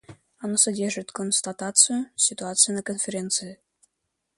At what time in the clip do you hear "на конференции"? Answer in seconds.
2.71-3.59